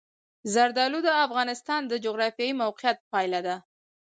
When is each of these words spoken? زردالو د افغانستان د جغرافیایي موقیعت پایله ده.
زردالو 0.53 0.99
د 1.03 1.09
افغانستان 1.25 1.81
د 1.87 1.93
جغرافیایي 2.05 2.53
موقیعت 2.61 2.97
پایله 3.11 3.39
ده. 3.47 3.55